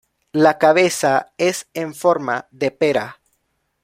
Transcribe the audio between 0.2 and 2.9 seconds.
La cabeza es en forma de